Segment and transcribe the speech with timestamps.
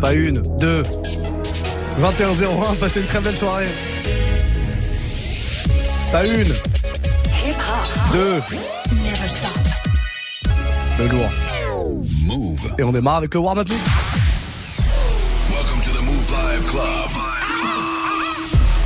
[0.00, 0.82] Pas une, deux.
[2.00, 3.68] 21-01, passez une très belle soirée.
[6.12, 6.52] Pas une.
[8.12, 8.42] Deux.
[10.98, 11.30] Le lourd.
[12.26, 12.74] Move.
[12.78, 13.80] Et on démarre avec le warm-up mix.
[15.50, 17.10] Welcome to the Move Live Club.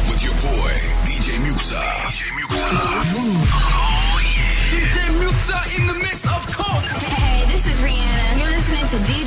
[0.08, 0.72] With your boy,
[1.04, 1.82] DJ Muxa.
[2.10, 2.66] DJ Muxa.
[4.70, 6.88] DJ Muxa in the mix, of course.
[7.16, 8.38] Hey, this is Rihanna.
[8.38, 9.23] You're listening to DJ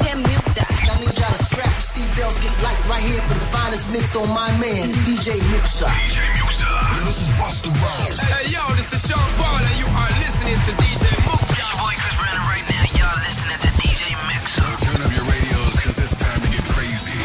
[1.58, 5.42] strap your seatbelts, get light right here for the finest mix on my man, DJ
[5.50, 5.90] Muxxa.
[5.90, 6.70] DJ Muxxa.
[7.06, 8.18] This is Busta Rhymes.
[8.22, 11.58] Hey, yo, this is Sean Paul, and you are listening to DJ Muxxa.
[11.58, 12.86] Your boy Chris Brandon right now.
[12.94, 14.46] Y'all listening to DJ Mix.
[14.86, 17.18] Turn up your radios, cause it's time to get crazy.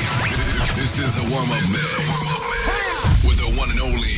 [0.81, 2.01] This is the warm-up mix.
[3.29, 4.17] With the one and only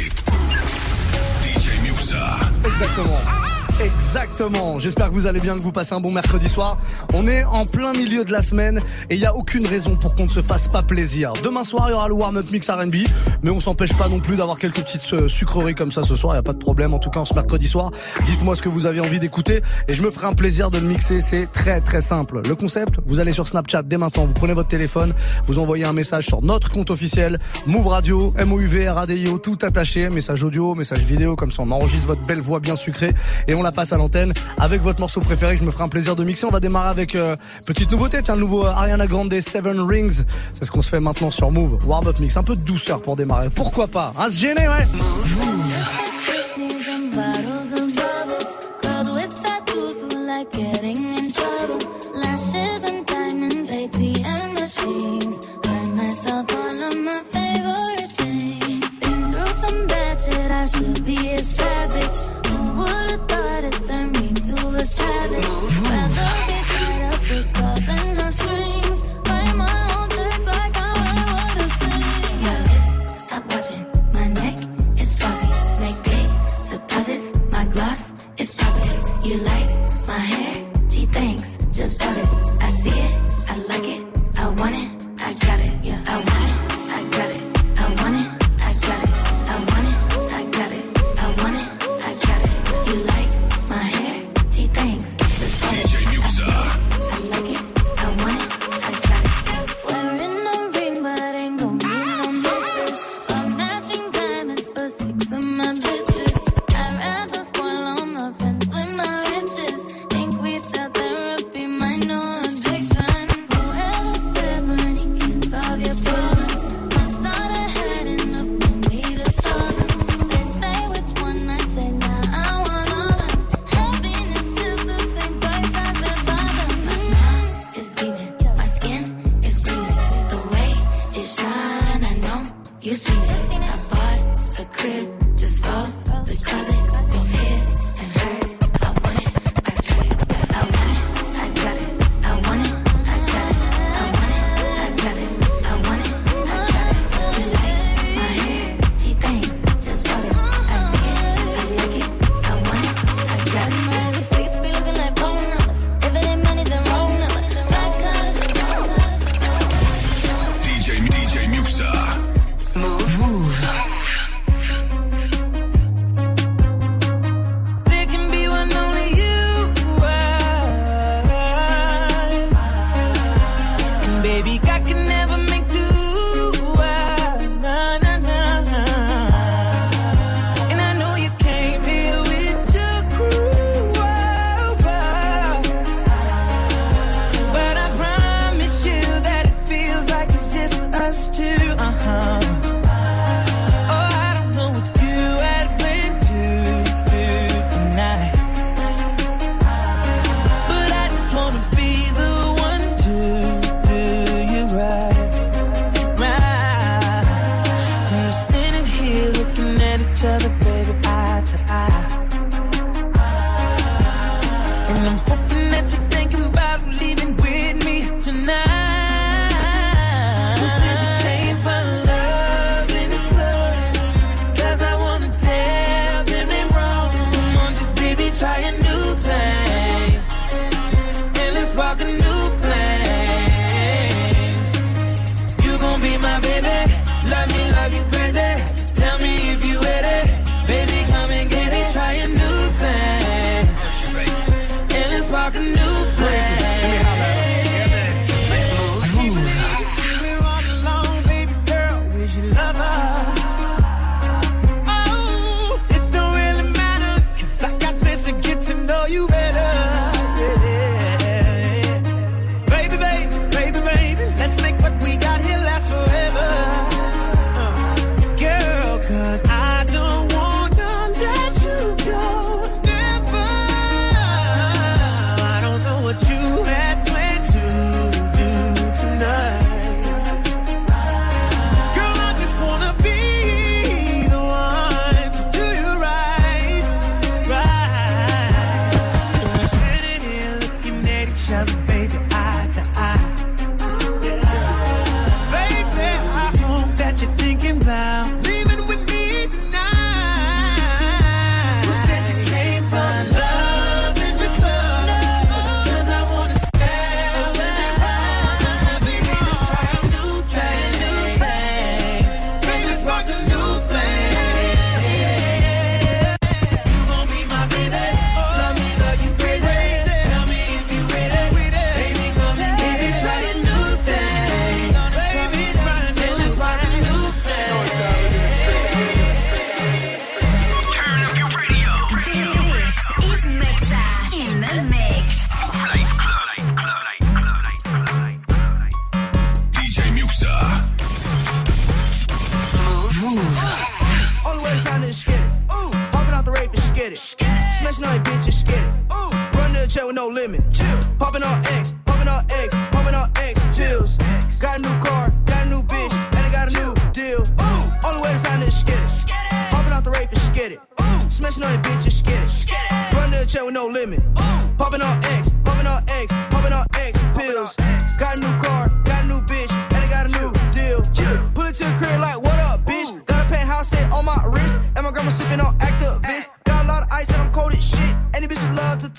[1.42, 2.22] DJ Muxxa.
[2.70, 3.53] Exactement.
[3.80, 4.78] Exactement.
[4.78, 6.78] J'espère que vous allez bien, que vous passez un bon mercredi soir.
[7.12, 10.14] On est en plein milieu de la semaine et il n'y a aucune raison pour
[10.14, 11.32] qu'on ne se fasse pas plaisir.
[11.42, 12.94] Demain soir, il y aura le warm-up mix R&B,
[13.42, 16.34] mais on s'empêche pas non plus d'avoir quelques petites euh, sucreries comme ça ce soir.
[16.34, 16.94] Il y a pas de problème.
[16.94, 17.90] En tout cas, en ce mercredi soir,
[18.26, 20.86] dites-moi ce que vous avez envie d'écouter et je me ferai un plaisir de le
[20.86, 21.20] mixer.
[21.20, 22.42] C'est très très simple.
[22.46, 25.14] Le concept, vous allez sur Snapchat dès maintenant, vous prenez votre téléphone,
[25.46, 30.44] vous envoyez un message sur notre compte officiel Move Radio, M-O-U-V, R-A-D-I-O, tout attaché, message
[30.44, 33.12] audio, message vidéo, comme ça on enregistre votre belle voix bien sucrée
[33.48, 35.56] et la passe à l'antenne avec votre morceau préféré.
[35.56, 36.46] Je me ferai un plaisir de mixer.
[36.46, 37.34] On va démarrer avec euh,
[37.66, 40.22] petite nouveauté, tiens, le nouveau Ariana Grande Seven Rings.
[40.52, 41.78] C'est ce qu'on se fait maintenant sur Move.
[41.84, 43.48] Warm up mix, un peu de douceur pour démarrer.
[43.50, 44.12] Pourquoi pas?
[44.16, 44.86] Hein, se gêner, ouais.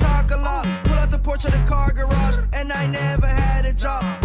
[0.05, 0.65] Talk a lot.
[0.85, 4.24] Pull out the porch of the car garage, and I never had a job.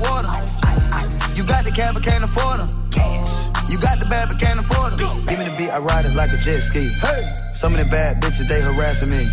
[0.00, 0.28] Water.
[0.28, 1.36] Ice, ice, ice.
[1.36, 2.90] You got the cab, but can't afford them.
[2.90, 3.50] Cash.
[3.70, 5.24] You got the bad, but can't afford them.
[5.26, 6.88] Give me the beat, I ride it like a jet ski.
[7.00, 7.32] Hey.
[7.52, 9.26] Some of the bad bitches, they harassing me.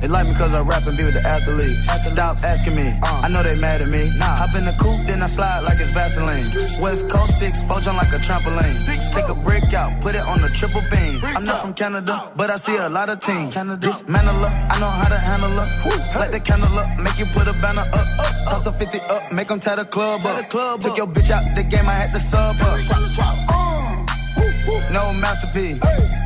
[0.00, 1.88] They like me cause I rap and be with the athletes.
[2.06, 4.10] Stop asking me, I know they mad at me.
[4.20, 6.44] Hop in the coupe, then I slide like it's Vaseline.
[6.80, 8.76] West Coast 6, four jump like a trampoline.
[9.12, 11.20] Take a break out, put it on the triple beam.
[11.24, 13.54] I'm not from Canada, but I see a lot of teams.
[13.54, 16.18] Dismantle her, I know how to handle her.
[16.18, 18.06] Light the candle up, make you put a banner up.
[18.48, 20.80] Toss a 50 up, make them tie the club up.
[20.80, 22.76] Took your bitch out the game, I had to sub her.
[24.92, 26.25] No masterpiece.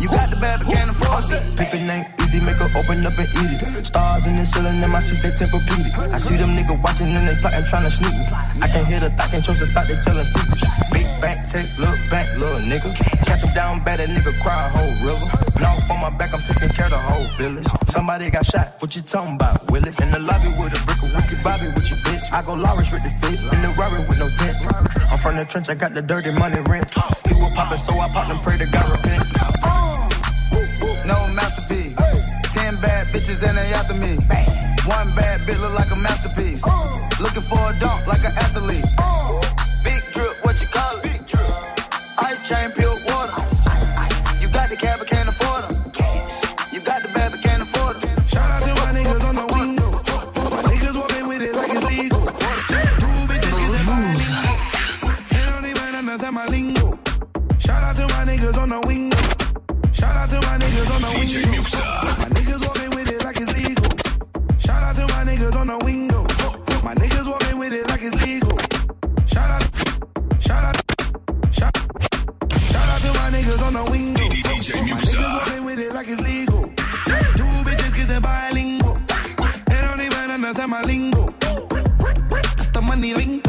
[0.00, 1.56] You got the bad, but can't afford it.
[1.56, 3.86] Pick the name easy, make her open up and eat it.
[3.86, 5.90] Stars in the ceiling, and my seats they tempur-pedic.
[6.12, 8.24] I see them niggas watching and they plotting, trying to sneak me.
[8.62, 10.64] I can hear the thought, can't trust the thought, they telling secrets.
[10.92, 12.94] Big back, take, look back, little nigga.
[13.26, 15.26] Catch him down bad, that nigga cry a whole river.
[15.66, 17.66] Off on my back, I'm taking care of the whole village.
[17.86, 20.00] Somebody got shot, what you talking about, Willis?
[20.00, 22.30] In the lobby with a brick of wicked Bobby with your bitch.
[22.32, 24.56] I go Lawrence with the fit, in the Rari with no tent.
[25.10, 26.94] I'm from the trench, I got the dirty money rent.
[27.26, 29.26] He was poppin', so I popped and pray to God repent.
[29.32, 29.78] No masterpiece.
[29.78, 29.87] Ten
[32.80, 34.16] bad bitches and they after me.
[34.86, 36.64] One bad bitch look like a masterpiece.
[37.20, 38.84] Looking for a dunk like an athlete.
[39.84, 41.02] Big drip, what you call it?
[41.02, 41.46] Big drip.
[42.18, 43.32] Ice chain, pure water.
[43.36, 44.42] Ice, ice, ice.
[44.42, 45.90] You got the cab, but can't afford them.
[45.92, 46.72] Cash.
[46.72, 48.26] You got the bad, but can't afford them.
[48.26, 49.90] Shout out to my niggas on the window.
[50.50, 52.20] My niggas walking with it like it's legal.
[52.20, 53.58] Two bitches
[55.98, 56.98] understand my lingo.
[57.58, 59.16] Shout out to my niggas on the window.
[59.92, 61.58] Shout out to my niggas on the DJ window.
[61.58, 62.37] Muxxa.
[65.70, 66.22] On the window.
[66.82, 68.56] My niggas walking with it like it's legal.
[69.26, 69.62] Shout out,
[70.40, 70.76] shout out,
[71.52, 71.76] shout,
[72.72, 74.22] shout out to my niggas on the window.
[74.22, 76.62] DJ My niggas walking with it like it's legal.
[77.38, 78.98] Two bitches kissing bilingual.
[79.66, 81.26] They don't even understand my lingo.
[82.30, 83.47] That's the money lingo.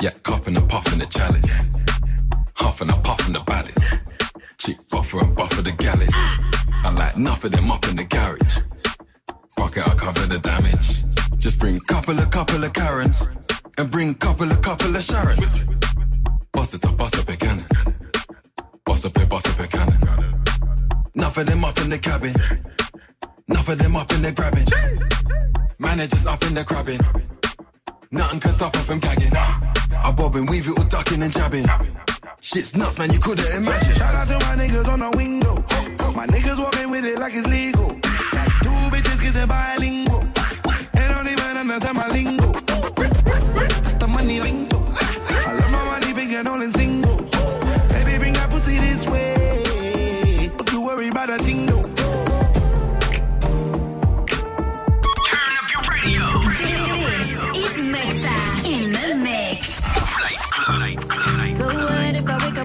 [0.00, 1.68] Yeah, cupping and puffing the chalice.
[2.54, 3.96] Huffing and puffing the baddest.
[4.56, 6.14] Chick buffer and buffer the gallus.
[6.84, 8.58] I like enough of them up in the garage.
[9.56, 11.02] Fuck it, I'll cover the damage.
[11.38, 13.26] Just bring couple of couple of Karens.
[13.76, 15.66] And bring couple of couple of Sharons.
[16.52, 17.66] Bust it up, bust up a cannon.
[18.84, 20.44] Bust up a, bust up a cannon.
[21.16, 22.34] Enough of them up in the cabin.
[23.48, 24.66] Enough of them up in the grabbing.
[25.80, 27.00] Managers up in the crabbing.
[28.10, 29.32] Nothing can stop her from gagging.
[29.34, 31.66] I bob and weave it all ducking and jabbing.
[32.40, 33.94] Shit's nuts, man, you couldn't imagine.
[33.96, 35.54] Shout out to my niggas on the window.
[36.14, 37.88] My niggas walking with it like it's legal.
[37.88, 40.26] Got two bitches kissing bilingual.
[40.94, 42.52] They don't even understand my lingo.
[42.52, 44.78] That's the money lingo.
[44.88, 46.72] I love my money big and all in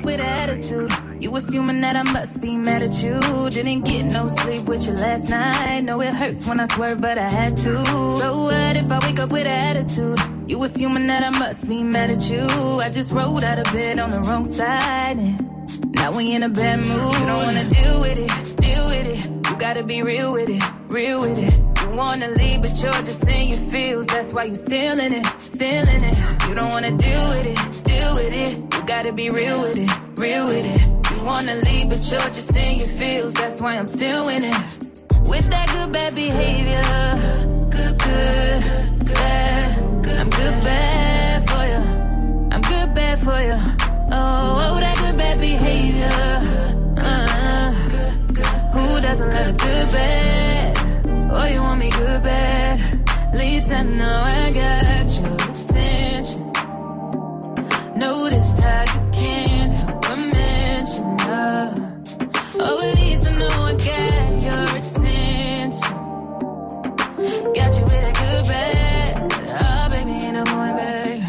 [0.03, 0.91] with attitude?
[1.19, 3.19] You assuming that I must be mad at you.
[3.49, 5.81] Didn't get no sleep with you last night.
[5.81, 7.85] Know it hurts when I swear, but I had to.
[7.85, 10.19] So what if I wake up with attitude?
[10.47, 12.45] You assuming that I must be mad at you.
[12.81, 15.17] I just rolled out of bed on the wrong side.
[15.17, 16.89] And now we in a bad mood.
[16.89, 19.49] You don't wanna deal with it, deal with it.
[19.49, 21.53] You gotta be real with it, real with it.
[21.81, 24.07] You wanna leave, but you're just in your feels.
[24.07, 26.47] That's why you still in it, still in it.
[26.47, 28.72] You don't wanna deal with it, deal with it.
[28.83, 31.15] You gotta be real with it, real with it.
[31.15, 33.33] You wanna leave, but you're just in your feels.
[33.33, 34.57] That's why I'm still in it.
[35.23, 36.83] With that good bad behavior,
[37.71, 38.63] good, good,
[39.05, 39.79] good, bad.
[40.19, 41.81] I'm good bad for you.
[42.53, 43.57] I'm good bad for you.
[44.11, 46.09] Oh, oh that good bad behavior.
[46.99, 47.71] Uh,
[48.73, 50.77] who doesn't love a good bad?
[51.31, 52.81] Oh, you want me good bad?
[53.31, 55.32] At least I know I got attention.
[58.03, 62.01] Notice how you can't help but mention her.
[62.59, 65.95] Oh, at least I know I got your attention.
[67.53, 69.11] Got you with a good bad.
[69.61, 71.21] Oh, baby, ain't no going back.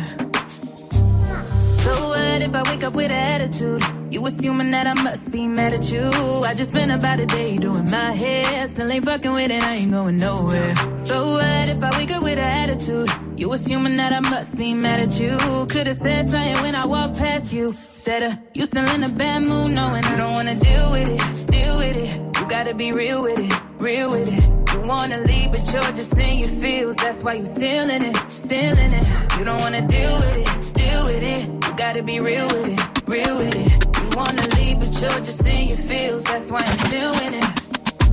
[1.82, 3.93] So what if I wake up with an attitude?
[4.14, 6.08] You assuming that I must be mad at you.
[6.44, 8.68] I just spent about a day doing my hair.
[8.68, 10.76] Still ain't fucking with it, I ain't going nowhere.
[10.96, 13.10] So what if I wake up with an attitude?
[13.36, 15.36] You assuming that I must be mad at you.
[15.66, 17.70] Could've said something when I walked past you.
[17.70, 21.10] Instead of uh, you still in a bad mood, knowing I don't wanna deal with
[21.10, 22.38] it, deal with it.
[22.38, 24.74] You gotta be real with it, real with it.
[24.74, 26.94] You wanna leave, but you're just in your feels.
[26.98, 29.38] That's why you still in it, still in it.
[29.40, 31.48] You don't wanna deal with it, deal with it.
[31.48, 33.83] You gotta be real with it, real with it.
[34.14, 36.22] Wanna leave, but you're just in your feels.
[36.24, 37.44] That's why I'm in it.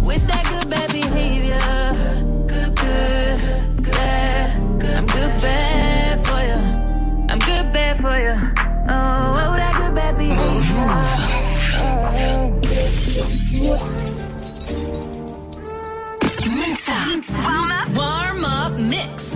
[0.03, 1.59] With that good bad behavior,
[2.47, 4.97] good, good, good, bad.
[4.97, 6.59] I'm good bad for you.
[7.29, 8.35] I'm good bad for you.
[8.89, 10.41] Oh, oh that good bad behavior.
[16.59, 16.97] Muxxa.
[17.43, 17.89] Warm up.
[17.89, 19.35] Warm up mix.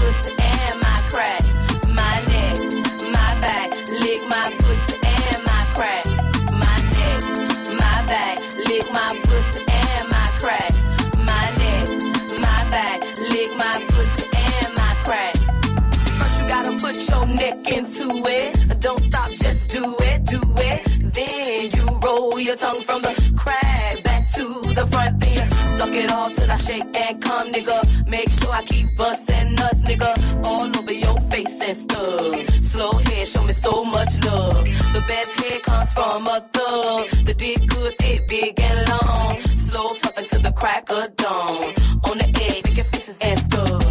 [22.51, 24.43] your tongue from the crack back to
[24.75, 25.19] the front.
[25.21, 27.79] Then suck it all till I shake and come, nigga.
[28.11, 30.11] Make sure I keep busting nuts, nigga.
[30.45, 32.49] All over your face and stuff.
[32.71, 34.65] Slow head, show me so much love.
[34.95, 37.09] The best head comes from a thug.
[37.27, 39.41] The dick good, thick, big and long.
[39.67, 41.73] Slow fucking to the crack of dawn.
[42.09, 43.83] On the edge, making faces and stuff.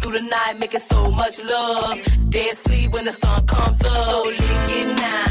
[0.00, 2.00] Through the night, making so much love.
[2.30, 4.04] Dead sleep when the sun comes up.
[4.08, 5.25] So lick it now,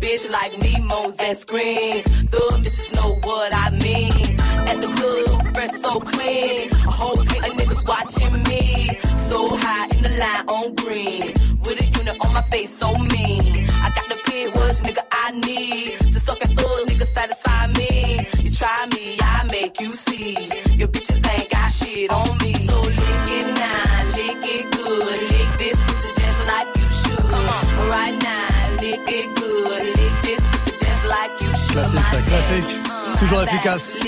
[0.00, 2.04] bitch like me moans and screams.
[2.30, 4.38] The bitches know what I mean.
[4.68, 6.70] At the club, fresh so clean.
[6.72, 8.98] A whole hate of niggas watching me.
[9.16, 11.32] So high in the line on green.
[11.64, 13.68] With a unit on my face, so mean.
[13.70, 16.00] I got the pit, which nigga I need.
[16.12, 18.18] To suck and thug, nigga satisfy me.
[18.42, 20.36] You try me, I make you see.
[20.74, 22.47] Your bitches ain't got shit on me.
[31.78, 32.80] Classique, ça, classique.
[33.20, 34.00] Toujours efficace.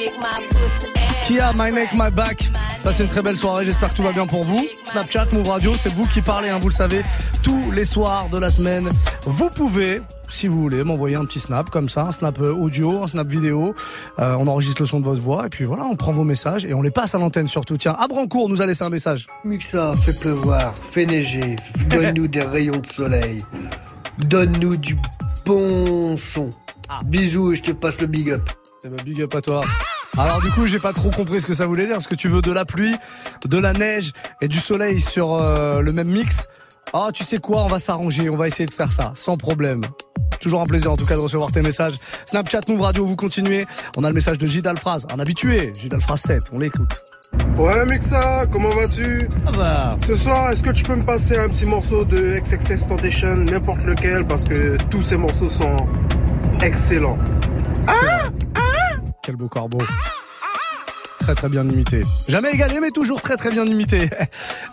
[1.23, 2.50] Kia, My Neck, My Back?
[2.83, 4.67] Passez une très belle soirée, j'espère que tout va bien pour vous.
[4.91, 7.02] Snapchat, Move Radio, c'est vous qui parlez, hein, vous le savez,
[7.45, 8.89] tous les soirs de la semaine.
[9.23, 13.04] Vous pouvez, si vous voulez, m'envoyer un petit snap comme ça, un snap euh, audio,
[13.04, 13.73] un snap vidéo.
[14.19, 16.65] Euh, on enregistre le son de votre voix et puis voilà, on prend vos messages
[16.65, 17.76] et on les passe à l'antenne surtout.
[17.76, 19.28] Tiens, Abrancourt nous a laissé un message.
[19.45, 21.54] Muxa, fais pleuvoir, fais neiger,
[21.89, 23.39] donne-nous des rayons de soleil,
[24.26, 24.99] donne-nous du
[25.47, 26.50] bon son.
[27.07, 28.50] Bisous et je te passe le big up.
[28.85, 29.61] Eh ben, big up à toi.
[30.19, 31.97] Alors du coup, j'ai pas trop compris ce que ça voulait dire.
[31.97, 32.95] Est-ce que tu veux de la pluie,
[33.47, 36.49] de la neige et du soleil sur euh, le même mix
[36.93, 38.29] Ah, tu sais quoi On va s'arranger.
[38.29, 39.83] On va essayer de faire ça sans problème.
[40.41, 41.95] Toujours un plaisir en tout cas de recevoir tes messages.
[42.26, 43.67] Snapchat, Move Radio, vous continuez.
[43.97, 45.73] On a le message de Gidal Phrase, un habitué.
[45.79, 47.05] Gidal Phrase 7, on l'écoute.
[47.58, 49.28] Ouais, Mixa, comment vas-tu?
[49.45, 49.99] Ça va.
[50.06, 53.84] Ce soir, est-ce que tu peux me passer un petit morceau de XXS Tentation, n'importe
[53.84, 55.76] lequel, parce que tous ces morceaux sont
[56.62, 57.19] excellents.
[59.23, 59.78] Quel beau corbeau.
[61.30, 62.00] Très très bien imité.
[62.26, 64.10] Jamais égalé, mais toujours très très bien imité.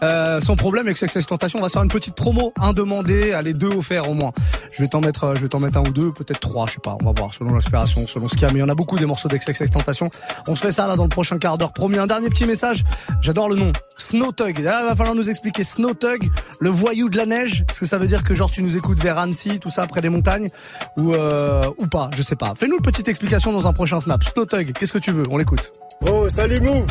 [0.04, 3.32] Euh, son problème avec Sex Tentation, on va se faire une petite promo, un demandé,
[3.32, 4.32] allez deux offerts au moins.
[4.76, 6.74] Je vais t'en mettre, euh, je vais t'en mettre un ou deux, peut-être trois, je
[6.74, 6.96] sais pas.
[7.02, 8.50] On va voir selon l'inspiration, selon ce qu'il y a.
[8.50, 10.10] Mais il y en a beaucoup des morceaux d'XXX Tentation.
[10.48, 11.74] On se fait ça là dans le prochain quart d'heure.
[11.74, 12.84] Promis, un dernier petit message.
[13.22, 13.72] J'adore le nom.
[13.98, 14.60] Snow Tug.
[14.60, 17.66] Là, va falloir nous expliquer Snow Tug, le voyou de la neige.
[17.70, 20.02] Est-ce que ça veut dire que genre tu nous écoutes vers Annecy, tout ça, près
[20.02, 20.50] des montagnes,
[20.98, 22.10] ou euh, ou pas?
[22.16, 22.54] Je sais pas.
[22.56, 24.24] Fais-nous une petite explication dans un prochain snap.
[24.24, 25.24] Snow Tug, qu'est-ce que tu veux?
[25.32, 25.72] On l'écoute.
[26.02, 26.86] Oh, Move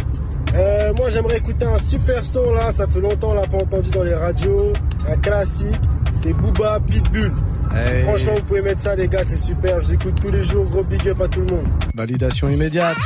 [0.55, 3.91] euh, Moi j'aimerais écouter un super son là, ça fait longtemps on l'a pas entendu
[3.91, 4.73] dans les radios,
[5.09, 5.81] un classique,
[6.13, 7.33] c'est Booba Pitbull.
[7.75, 8.05] Hey.
[8.05, 10.65] Franchement vous pouvez mettre ça les gars, c'est super, je vous écoute tous les jours,
[10.67, 11.69] gros big up à tout le monde.
[11.95, 12.99] Validation immédiate.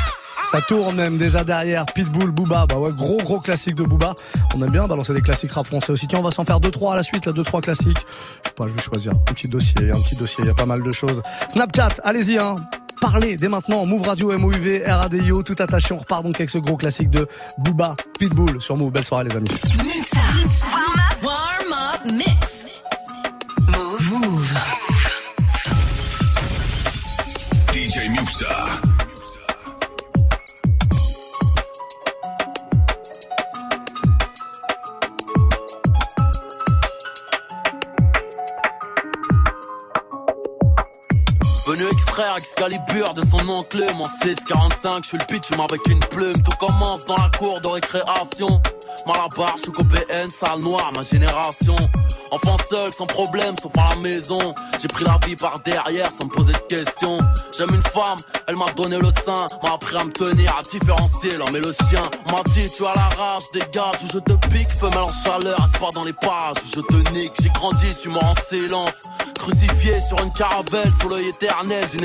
[0.42, 2.66] Ça tourne même déjà derrière Pitbull, Booba.
[2.66, 4.14] Bah ouais, gros gros classique de Booba.
[4.56, 6.08] On aime bien balancer des classiques rap français aussi.
[6.08, 7.98] Tiens, on va s'en faire deux trois à la suite, là deux trois classiques.
[7.98, 10.42] Je sais pas, je vais choisir un petit dossier, un petit dossier.
[10.42, 11.22] Il y a pas mal de choses.
[11.50, 12.54] Snapchat, allez-y hein.
[13.00, 13.86] Parlez dès maintenant.
[13.86, 15.94] Move Radio, MOUV, RADIO, tout attaché.
[15.94, 17.26] On repart donc avec ce gros classique de
[17.58, 18.92] Booba, Pitbull sur Move.
[18.92, 19.48] Belle soirée les amis.
[42.36, 46.40] Excalibur de son oncle Mon 645, je suis le pitch avec une plume.
[46.42, 48.60] Tout commence dans la cour de récréation.
[49.06, 51.76] Malabar, suis BN, salle noire, ma génération.
[52.30, 54.54] Enfant seul, sans problème, sauf à la maison.
[54.80, 57.18] J'ai pris la vie par derrière sans me poser de questions.
[57.56, 61.36] J'aime une femme, elle m'a donné le sein M'a appris à me tenir, à différencier
[61.36, 62.02] l'homme et le chien.
[62.30, 64.70] M'a dit tu as la rage, dégage ou je te pique.
[64.70, 67.32] Femelle en chaleur, pas dans les parages ou je te nique.
[67.42, 69.02] J'ai grandi, je suis mort en silence.
[69.38, 72.04] Crucifié sur une caravelle sous l'œil éternel d'une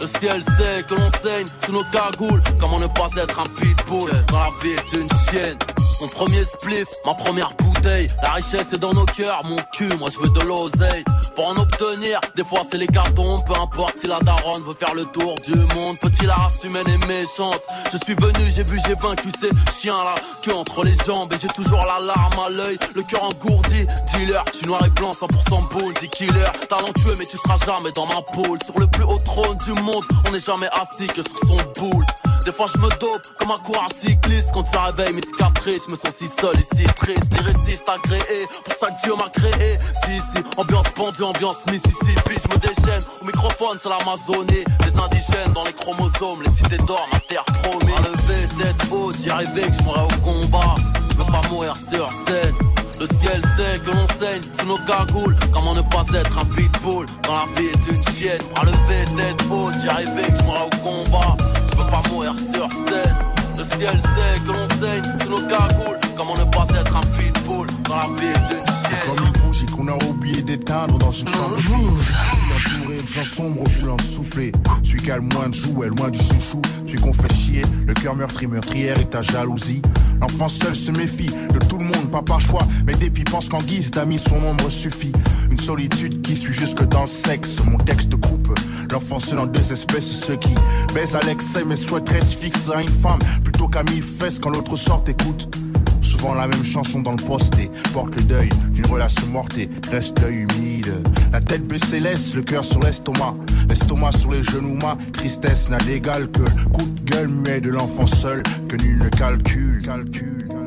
[0.00, 2.42] Le ciel sait que l'on saigne sous nos cagoules.
[2.58, 5.58] Comment ne pas être un pitbull Dans la vie est une chienne?
[6.00, 8.06] Mon premier spliff, ma première bouteille.
[8.22, 11.04] La richesse est dans nos cœurs, mon cul, moi je veux de l'oseille.
[11.34, 14.94] Pour en obtenir, des fois c'est les cartons, peu importe si la daronne veut faire
[14.94, 15.98] le tour du monde.
[16.00, 17.60] Petit la race humaine est méchante.
[17.92, 21.32] Je suis venu, j'ai vu, j'ai vaincu ces chiens là, que entre les jambes.
[21.34, 23.86] Et j'ai toujours la larme à l'œil, le cœur engourdi.
[24.14, 26.44] Dealer, suis noir et blanc, 100% beau, 10 killer.
[26.66, 28.58] Talentueux, mais tu seras jamais dans ma poule.
[28.64, 32.06] Sur le plus haut trône du monde, on n'est jamais assis que sur son boule.
[32.44, 35.96] Des fois je me dope comme un coureur cycliste Quand ça réveille mes cicatrices, me
[35.96, 40.20] sens si seul si triste Les résistes agréés, pour ça que Dieu m'a créé Si
[40.32, 45.64] si, ambiance pendue, ambiance Mississippi Je me déchaîne, au microphone c'est l'Amazonie Les indigènes dans
[45.64, 49.78] les chromosomes, les cités d'or, ma terre promise À lever tête haute, j'y arrivais que
[49.78, 50.74] je mourrais au combat
[51.10, 52.54] Je veux pas mourir sur scène
[53.00, 55.34] le ciel sait que l'on saigne sous nos cagoules.
[55.54, 58.38] Comment ne pas être un pitbull quand la vie est une chienne?
[58.54, 61.34] Bras levé, tête haute, j'y arrivais que je mourrais au combat.
[61.72, 63.39] Je veux pas mourir sur scène.
[63.58, 65.98] Le ciel sait que l'on saigne sous nos cagoules.
[66.16, 69.00] Comment ne pas être un pitbull quand la vie est une chienne?
[69.06, 71.56] Comme une bougie qu'on a oublié d'éteindre dans une chambre.
[71.56, 74.52] Entouré de gens sombres au violent soufflé.
[74.82, 76.62] Celui qui a le moins de jouets, loin du chouchou.
[76.86, 79.82] Celui qu'on fait chier, le cœur meurtri, meurtrière et ta jalousie.
[80.20, 82.66] L'enfant seul se méfie de tout le monde, pas par choix.
[82.86, 85.12] Mais depuis pense qu'en guise d'amis, son ombre suffit.
[85.60, 87.56] Solitude qui suit jusque dans le sexe.
[87.70, 88.58] Mon texte coupe.
[88.90, 90.54] L'enfant seul en deux espèces, ceux qui
[90.94, 94.50] baisent à l'excès mais souhaiteraient se fixer à une femme plutôt qu'à mille fesses quand
[94.50, 95.54] l'autre sort écoute.
[96.00, 99.68] Souvent la même chanson dans le poste et porte le deuil d'une relation morte et
[99.90, 100.92] reste l'œil humide.
[101.32, 103.34] La tête baissée laisse le cœur sur l'estomac,
[103.68, 108.06] l'estomac sur les genoux, ma tristesse n'a d'égal que coup de gueule muet de l'enfant
[108.06, 109.82] seul que nul ne calcule.
[109.82, 110.59] calcule.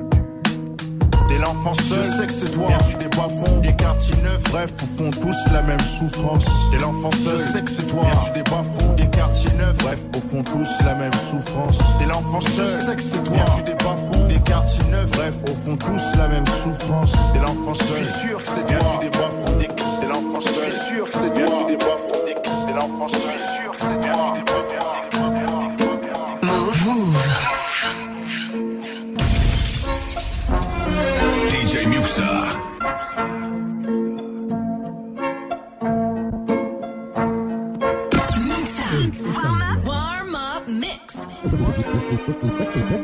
[1.34, 4.44] Dès l'enfant seul, je sais que c'est toi, perdu des bas fonds, des quartiers neufs,
[4.52, 6.46] bref, au fond tous la même souffrance.
[6.72, 9.78] Dès l'enfant seul, je sais que c'est toi, perdu des bas fonds, des quartiers neufs,
[9.80, 11.80] bref, au fond tous la même souffrance.
[11.98, 15.10] Dès l'enfant seul, je sais que c'est toi, perdu des bas fonds, des quartiers neufs,
[15.10, 17.12] bref, au fond tous la même souffrance.
[17.34, 19.70] Dès l'enfant seul, je suis sûr que c'est toi, perdu des bas fonds, des
[20.02, 21.63] Dès l'enfant seul, je suis sûr que c'est toi,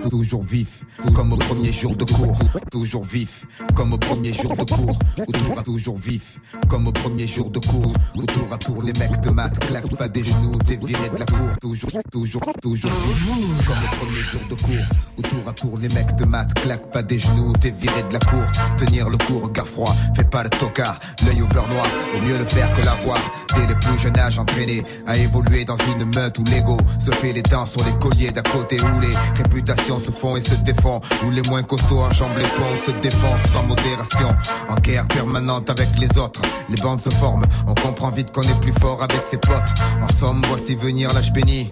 [0.10, 2.39] Toujours vif, comme au premier jour de cours.
[2.72, 3.45] Toujours vif,
[3.76, 4.98] comme au premier jour de cours.
[5.28, 7.93] Autour à toujours vif, comme au premier jour de cours.
[8.15, 11.26] Autour à tour, les mecs de maths claquent pas des genoux, t'es viré de la
[11.26, 11.50] cour.
[11.62, 14.88] Toujours, toujours, toujours vif, comme au premier jour de cours.
[15.17, 18.19] Autour à tour, les mecs de maths claquent pas des genoux, t'es viré de la
[18.19, 18.45] cour.
[18.78, 21.00] Tenir le coup, regard froid, fais pas le tocard.
[21.26, 23.19] L'œil au beurre noir, vaut mieux le faire que l'avoir.
[23.56, 27.34] Dès le plus jeune âge, entraîné à évoluer dans une meute où l'ego se fait
[27.34, 31.00] les dents sur les colliers d'à côté où les réputations se font et se défont.
[31.26, 34.30] Où les moins costauds enjambent les ponts, se défoncent sans modération.
[34.69, 37.45] En guerre permanente avec les autres, les bandes se forment.
[37.67, 39.74] On comprend vite qu'on est plus fort avec ses potes.
[40.02, 41.72] En somme, voici venir l'âge béni.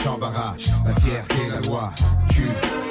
[0.00, 1.92] Joue dans un champ barrage, la fierté, la loi.
[2.28, 2.42] Tue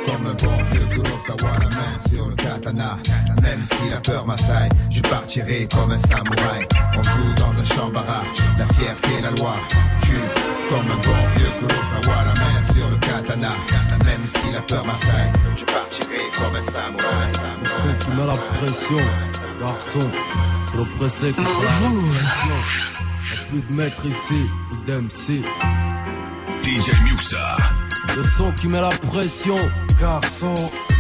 [0.06, 2.98] comme un bon vieux Kurosawa, la main sur le katana.
[3.42, 6.68] Même si la peur m'assaille, je partirai comme un samouraï.
[6.98, 9.56] On joue dans un champ barrage, la fierté, la loi.
[10.02, 10.14] Tue
[10.70, 13.54] comme un bon vieux Kurosawa, la main sur le katana.
[14.06, 17.10] Même si la peur m'assaille, je partirai comme un samouraï.
[18.00, 18.98] Qui met la pression,
[19.60, 20.10] garçon,
[20.72, 21.32] qui fait
[23.36, 25.44] la plus de maître ici, plus d'MC.
[26.70, 27.58] DJ Muxa.
[28.16, 29.58] Le son qui met la pression,
[30.00, 30.54] garçon,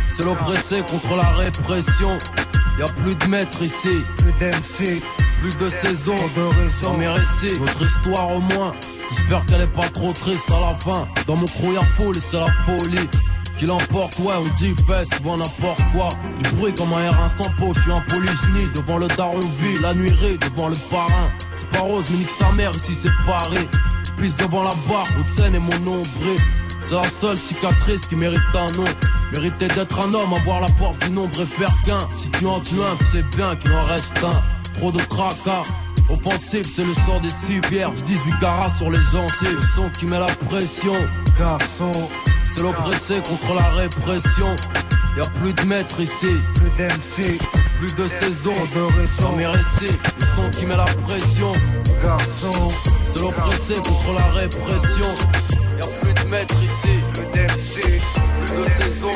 [0.07, 2.17] c'est l'oppressé contre la répression.
[2.79, 4.99] Y'a plus de maître ici, plus d'MC,
[5.41, 6.15] plus de saison,
[6.81, 8.73] dans mes récits, notre histoire au moins.
[9.11, 11.07] J'espère qu'elle est pas trop triste à la fin.
[11.27, 13.07] Dans mon crew y'a foule et c'est la folie.
[13.59, 16.09] Qui l'emporte, ouais, on dit fesse, bon n'importe quoi.
[16.41, 19.79] Du bruit comme un R1 sans peau, je suis un polygynie devant le daron vie,
[19.81, 21.29] la nuirée devant le parrain.
[21.55, 23.67] C'est pas rose, mais nique sa mère ici c'est Paris.
[24.21, 26.39] Pisse devant la barre, haute scène et mon nombril.
[26.81, 28.87] C'est la seule cicatrice qui mérite un nom.
[29.33, 31.99] Mériter d'être un homme, avoir la force du nombre et faire qu'un.
[32.17, 34.73] Si tu en tues un, tu sais bien qu'il en reste un.
[34.73, 35.63] Trop de tracas.
[36.09, 37.91] Offensif, c'est le sort des civières.
[37.95, 39.55] Je 18 carats sur les gencives.
[39.55, 40.93] Le son qui met la pression.
[41.37, 41.91] Garçon,
[42.45, 44.55] c'est l'oppressé contre la répression.
[45.17, 47.37] y a plus de maîtres ici, plus d'MC,
[47.79, 51.53] plus de saison, de mes récits, le son qui met la pression,
[52.03, 52.71] garçon,
[53.09, 55.13] c'est l'oppressé contre la répression,
[55.77, 57.81] y a plus de maîtres ici, plus d'MC,
[58.45, 59.11] plus de saison,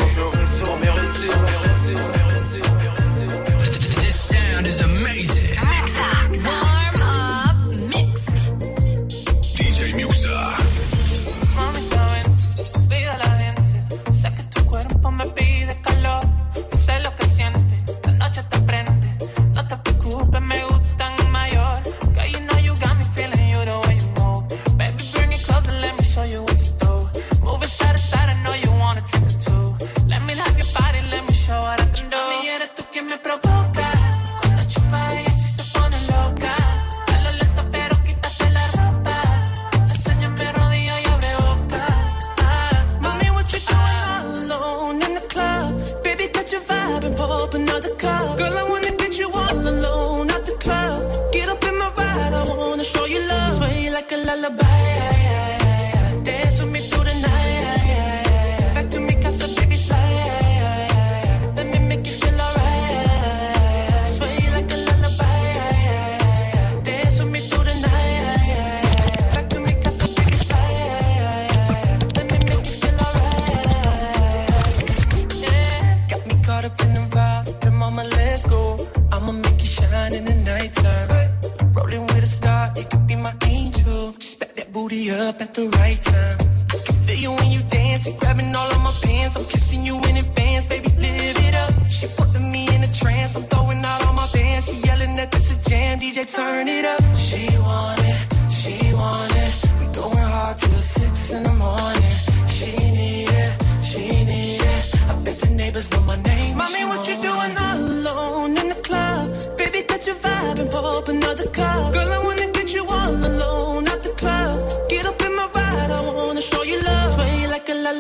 [85.12, 86.38] up at the right time.
[86.70, 89.36] I can feel you when you dance, you grabbing all of my pants.
[89.36, 91.72] I'm kissing you in advance, baby, live it up.
[91.89, 94.68] She putting me in a trance, I'm throwing out all my bands.
[94.70, 97.02] She yelling that this a jam, DJ turn it up.
[97.18, 99.52] She want it, she want it.
[99.80, 102.13] We going hard till six in the morning.
[102.48, 103.52] She need it,
[103.84, 104.84] she need it.
[105.10, 106.58] I bet the neighbors know my name.
[106.58, 109.58] Mommy, what you doing all alone in the club?
[109.58, 111.94] Baby, got your vibe and pop up another cup.
[111.94, 112.42] Girl, I wanna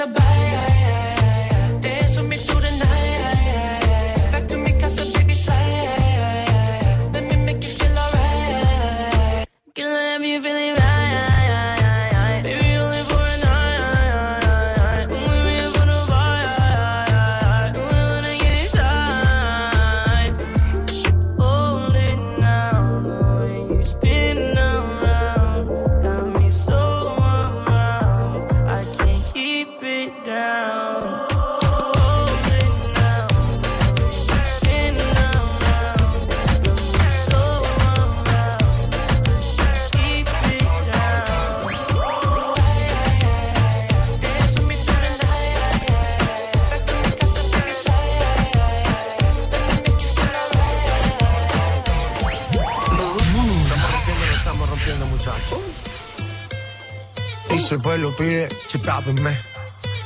[0.05, 0.72] like a
[57.73, 59.35] el pueblo pide, chipápenme.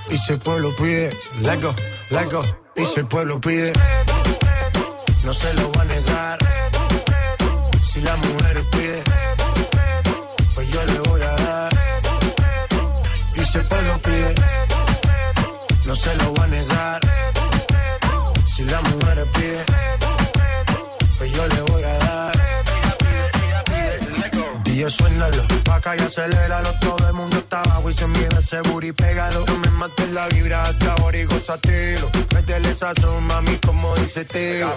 [0.09, 1.09] Y si el pueblo pide,
[1.41, 1.73] let go,
[2.09, 2.41] let go.
[2.75, 3.73] Y si el pueblo pide,
[5.23, 6.39] no se lo va a negar.
[7.81, 9.03] Si la mujer pide,
[10.55, 11.73] pues yo le voy a dar.
[13.35, 14.35] Y si el pueblo pide,
[15.85, 17.01] no se lo va a negar.
[18.55, 19.63] Si la mujer pide,
[21.17, 21.66] pues yo le voy a dar.
[24.77, 28.91] DJ suénalo, acá y aceléralo Todo el mundo está abajo y se mide ese booty
[28.91, 29.43] pégalo.
[29.47, 32.11] No me mates la vibra hasta ahora y gózatelo.
[32.35, 34.71] Métele esa mami, como dice Teo.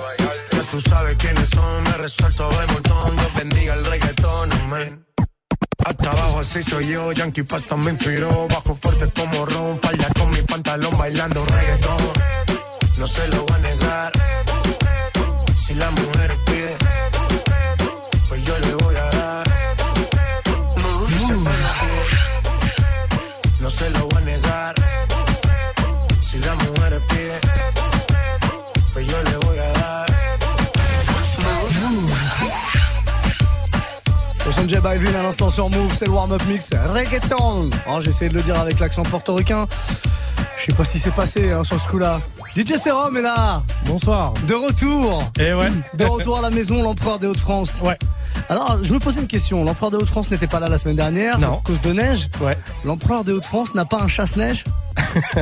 [0.53, 3.15] Ya tú sabes quiénes son, me resuelto de montón.
[3.15, 5.05] Dios bendiga el reggaetón, amén.
[5.85, 10.31] Hasta abajo así soy yo, Yankee Pasta me inspiró Bajo fuerte como ron, falla con
[10.31, 11.99] mi pantalón bailando reggaetón.
[12.97, 14.13] No se lo va a negar.
[15.59, 16.40] Si la mujer
[23.81, 24.75] se lo voy a negar
[26.21, 26.71] Si la le
[34.53, 37.71] son J à l'instant sur Move, c'est le warm-up mix reggaeton.
[37.89, 39.67] Oh, J'ai de le dire avec l'accent portoricain.
[40.61, 42.21] Je sais pas si c'est passé hein, sur ce coup-là.
[42.55, 43.63] DJ Serum est là.
[43.87, 44.33] Bonsoir.
[44.47, 45.23] De retour.
[45.39, 45.69] Et ouais.
[45.95, 47.81] De retour à la maison, l'empereur des Hauts-de-France.
[47.85, 47.97] Ouais.
[48.49, 49.65] Alors, je me posais une question.
[49.65, 51.59] L'empereur des Hauts-de-France n'était pas là la semaine dernière Non.
[51.59, 52.29] à cause de neige.
[52.41, 52.59] Ouais.
[52.85, 54.65] L'empereur des Hauts-de-France n'a pas un chasse-neige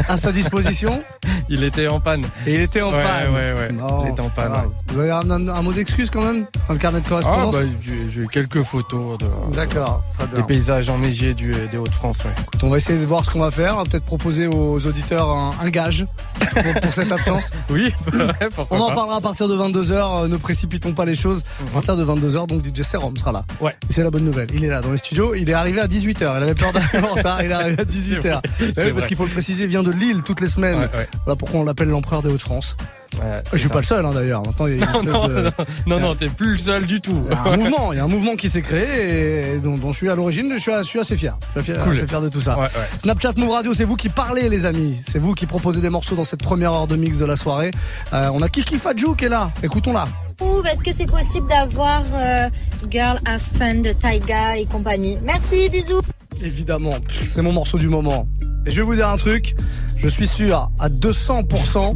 [0.09, 1.03] à sa disposition
[1.49, 2.23] il était en panne.
[2.47, 3.33] Et il était en Ouais, panne.
[3.35, 3.73] Ouais, ouais.
[3.73, 4.53] Non, il était en panne.
[4.89, 7.57] Vous avez un, un- un mot d'excuse quand même dans le carnet de Ah, correspondance
[7.65, 7.71] bah,
[8.09, 10.37] j'ai quelques photos de, D'accord, très bien.
[10.37, 12.19] des paysages enneigés du, des Hauts-de-France.
[12.25, 12.31] Ouais.
[12.43, 13.75] Écoute, on va essayer de voir ce qu'on va faire.
[13.75, 16.07] On va peut-être proposer aux auditeurs un, un gage
[16.53, 17.51] pour, pour cette absence.
[17.71, 20.27] Oui, ouais, On en parlera à partir de 22h.
[20.29, 21.43] Ne précipitons pas les choses.
[21.69, 23.45] À partir de 22h, donc DJ Serum sera là.
[23.61, 23.77] Ouais.
[23.91, 24.49] C'est la bonne nouvelle.
[24.55, 25.35] Il est là dans les studios.
[25.35, 26.17] Il est arrivé à 18h.
[26.21, 27.43] Il avait peur d'arriver en retard.
[27.43, 28.41] Il est arrivé à 18h.
[28.59, 30.79] C'est Eh oui, parce qu'il faut le préciser, il vient de Lille toutes les semaines.
[30.79, 31.09] Ouais, ouais.
[31.25, 32.77] Voilà pourquoi on l'appelle l'empereur des Hauts-de-France.
[33.21, 33.73] Ouais, Je suis ça.
[33.75, 34.43] pas le seul hein, d'ailleurs.
[34.47, 35.51] Maintenant, il y a une Non, non, de-
[35.87, 37.21] non, non, t'es plus le seul du tout.
[37.29, 39.77] Il y a un mouvement, il y a un mouvement qui s'est créé et dont,
[39.77, 40.53] dont je suis à l'origine.
[40.55, 41.37] Je suis, je suis assez fier.
[41.57, 41.93] Je suis fier- Cool.
[41.95, 42.57] assez fier de tout ça.
[42.57, 42.99] Ouais, ouais.
[43.03, 45.01] Snapchat Move Radio, c'est vous qui parlez, les amis.
[45.07, 47.71] C'est vous qui proposez des morceaux dans cette première heure de mix de la soirée.
[48.13, 49.51] Euh, on a Kiki Fadjou qui est là.
[49.63, 50.05] Écoutons-la.
[50.41, 52.49] Ouh, Est-ce que c'est possible d'avoir euh,
[52.89, 55.19] Girl Have Fun de Taiga et compagnie?
[55.25, 56.01] Merci, bisous.
[56.41, 56.95] Évidemment,
[57.29, 58.29] c'est mon morceau du moment.
[58.65, 59.57] Et je vais vous dire un truc.
[59.97, 61.95] Je suis sûr à 200%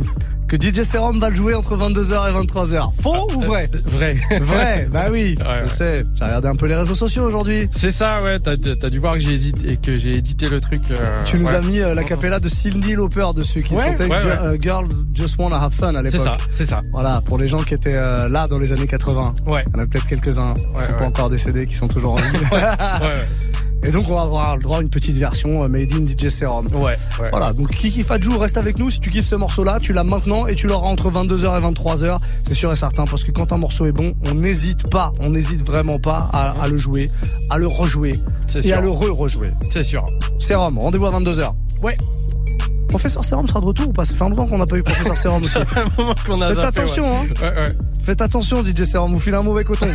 [0.57, 2.91] que DJ Serum va le jouer entre 22h et 23h.
[3.01, 4.17] Faux ou vrai Vrai.
[4.41, 5.35] Vrai, bah oui.
[5.38, 5.67] Ouais, je ouais.
[5.67, 6.05] sais.
[6.15, 7.69] J'ai regardé un peu les réseaux sociaux aujourd'hui.
[7.71, 8.38] C'est ça, ouais.
[8.38, 8.57] T'as
[8.91, 10.83] dû voir que j'ai hésité et que j'ai édité le truc.
[10.91, 11.55] euh, Tu nous ouais.
[11.55, 15.38] as mis euh, la capella de Cindy Lauper dessus qui chantait Ju- euh, Girl Just
[15.38, 16.35] Wanna Have Fun à C'est l'époque.
[16.38, 16.81] ça, c'est ça.
[16.93, 19.35] Voilà, pour les gens qui étaient euh, là dans les années 80.
[19.47, 19.65] Ouais.
[19.69, 22.17] Il y en a peut-être quelques-uns qui sont pas encore décédés, qui sont toujours en
[22.17, 22.23] vie.
[22.53, 23.27] Ouais, ouais.
[23.85, 26.29] Et donc on va avoir le droit à une petite version euh, made in DJ
[26.29, 26.66] Serum.
[26.75, 26.83] Ouais,
[27.21, 27.31] ouais.
[27.31, 28.90] Voilà, donc Kiki Fadjou reste avec nous.
[28.90, 32.18] Si tu kiffes ce morceau-là, tu l'as maintenant et tu l'auras entre 22h et 23h.
[32.47, 35.31] C'est sûr et certain parce que quand un morceau est bon, on n'hésite pas, on
[35.31, 37.11] n'hésite vraiment pas à, à le jouer,
[37.51, 38.77] à le rejouer C'est et sûr.
[38.77, 39.51] à le re-rejouer.
[39.71, 40.07] C'est sûr.
[40.38, 41.51] Serum, rendez-vous à 22h.
[41.83, 41.97] Ouais.
[42.88, 44.05] Professeur Serum sera de retour ou pas?
[44.05, 45.53] Ça fait un moment qu'on n'a pas eu Professeur Serum aussi.
[45.55, 47.29] Ça fait un moment qu'on a Faites attention, ouais.
[47.40, 47.42] hein.
[47.42, 47.77] Ouais, ouais.
[48.03, 49.87] Faites attention, DJ Serum, vous filez un mauvais coton.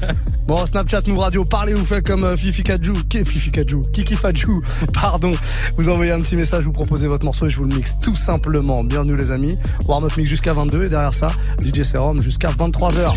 [0.46, 4.14] bon, Snapchat, nous radio, parlez ou faites comme euh, Fifi Kajou, qui Fifi Kajou, Kiki
[4.14, 5.32] Fadjou, pardon.
[5.76, 8.14] Vous envoyez un petit message, vous proposez votre morceau et je vous le mixe tout
[8.14, 8.84] simplement.
[8.84, 9.58] Bienvenue les amis.
[9.88, 13.16] Warm up mix jusqu'à 22 et derrière ça, DJ Serum jusqu'à 23h.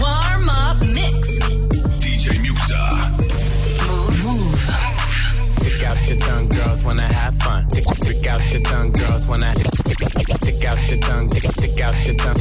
[0.00, 1.38] Warm up mix.
[1.98, 3.10] DJ Muxa.
[5.58, 7.66] Stick out your tongue, girls wanna have fun.
[8.24, 9.28] Out your tongue, girls
[10.72, 11.30] out your tongue,
[11.82, 12.31] out your tongue,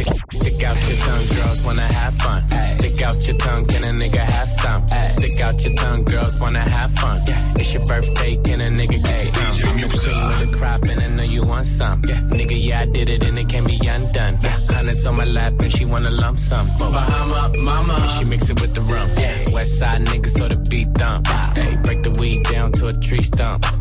[3.31, 4.87] your tongue, can a nigga have some?
[4.87, 7.21] Stick out your tongue, girls wanna have fun.
[7.55, 10.47] It's your birthday, can a nigga get some?
[10.47, 12.03] With a crop and I know you want some.
[12.05, 14.37] Yeah, nigga, yeah, I did it and it can be undone.
[14.41, 16.67] Yeah, hundreds on my lap and she wanna lump some.
[16.77, 19.09] Bahama, mama, and she mix it with the rum.
[19.17, 21.27] Yeah, West side niggas so the beat dump.
[21.55, 23.65] Hey, break the weed down to a tree stump.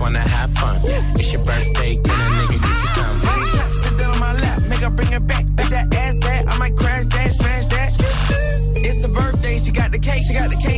[0.00, 0.80] wanna have fun.
[1.18, 3.20] It's your birthday, can a nigga get you some?
[3.82, 5.44] Sit down on my lap, make her bring it back.
[5.56, 7.90] Make that ass back, I might crash that, smash that.
[8.76, 10.77] It's the birthday, she got the cake, she got the cake.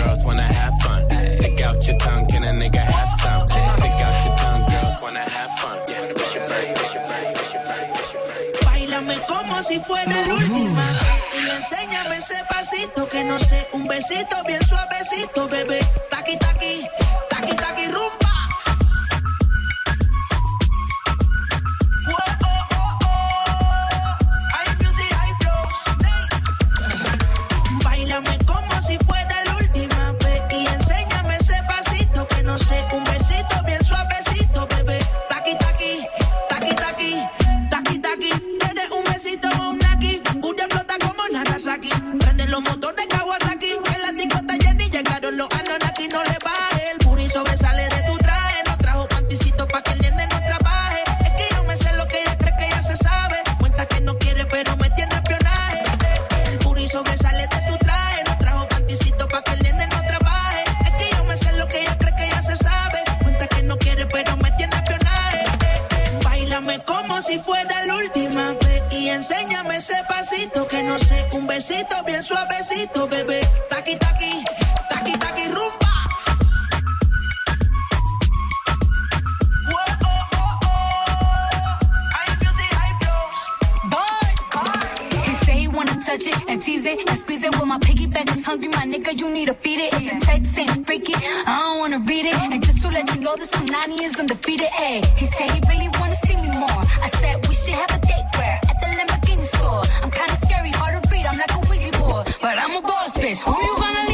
[0.01, 1.01] girls wanna have fun.
[1.37, 3.47] Stick out your tongue, can a nigga have some?
[3.77, 5.77] Stick out your tongue, girls wanna have fun.
[5.87, 6.13] Yeah.
[8.65, 10.85] Bailame como si fuera la última.
[11.39, 15.79] Y enséñame ese pasito que no sé, un besito bien suavecito, bebé.
[16.09, 16.87] Taqui, taqui,
[17.29, 18.40] taqui, taqui, rumba.
[70.91, 73.39] no sé, un besito bien suavecito, bebé.
[73.69, 74.43] Taqui, taqui,
[74.89, 75.91] taqui, taqui, rumba.
[86.03, 87.55] touch it and tease it and squeeze it.
[87.57, 89.93] When my piggyback is hungry, my nigga, you need to feed it.
[89.93, 91.13] If the text ain't freaky,
[91.45, 92.35] I don't wanna read it.
[92.35, 94.67] And just to let you know, this Punani is undefeated.
[94.77, 96.83] Ay, he said he really wanna see me more.
[97.05, 99.83] I said we should have a date where at the Lamborghini store.
[100.03, 100.40] I'm kinda
[102.41, 103.43] but I'm a boss bitch.
[103.43, 104.10] Who you gonna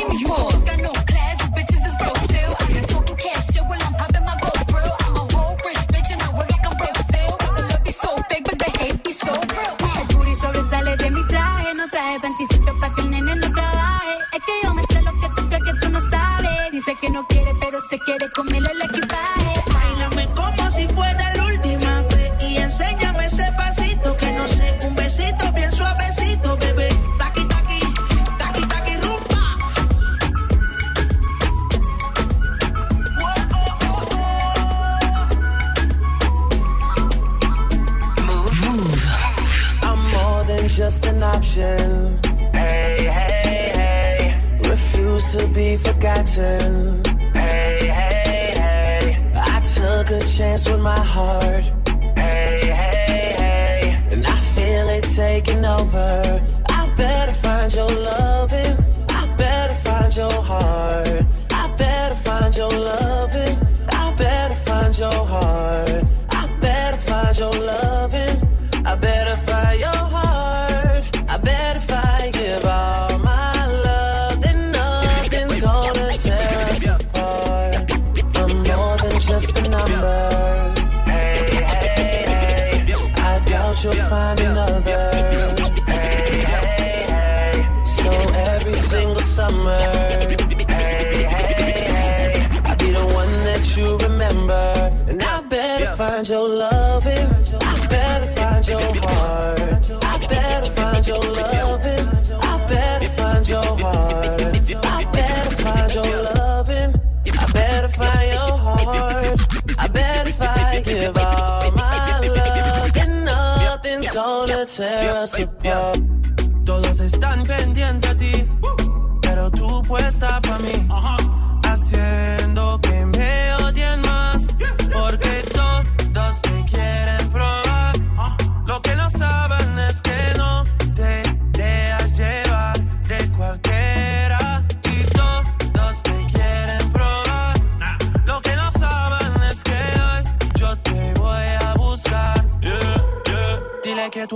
[96.28, 97.30] find your loving.
[97.62, 99.60] I better find your heart.
[100.04, 102.08] I better find your loving.
[102.42, 104.42] I better find your heart.
[104.86, 106.96] I better find your loving.
[107.32, 109.40] I better find your heart.
[109.80, 115.97] I bet if I give all my love, then nothing's gonna tear us apart.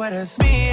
[0.01, 0.70] What eres mía.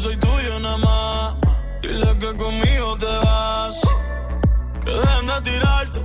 [0.00, 1.34] soy tuyo nada más.
[1.82, 3.80] Dile que conmigo te vas.
[4.82, 6.00] Que dejen de tirarte.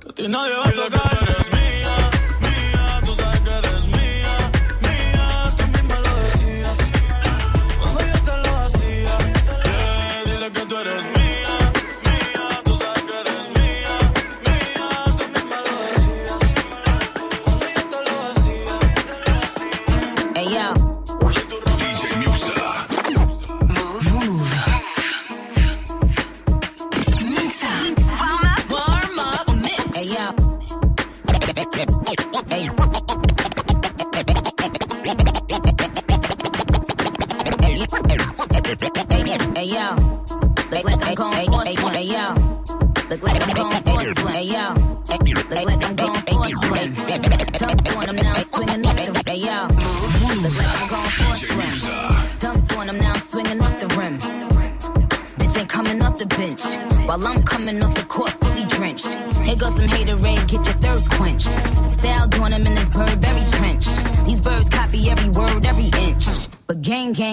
[0.00, 1.49] Que a ti nadie va a tocar.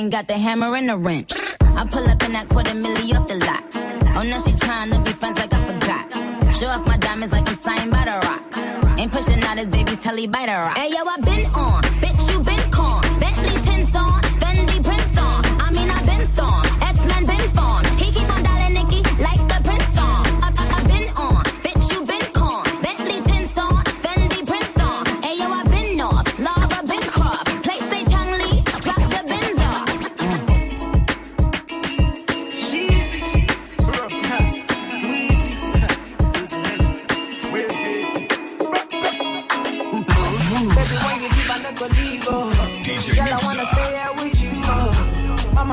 [0.10, 1.34] Got the hammer and the wrench.
[1.62, 3.64] I pull up in that quarter milli off the lot.
[4.16, 6.53] Oh, now she tryna be friends like I forgot.
[6.55, 8.97] Show off my diamonds like I'm signed by the rock.
[8.97, 10.78] Ain't pushing out his baby's telly by the rock.
[10.78, 12.26] Hey yo, I been on, bitch